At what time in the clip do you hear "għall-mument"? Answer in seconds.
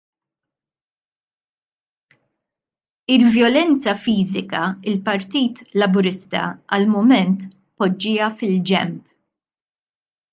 6.79-7.45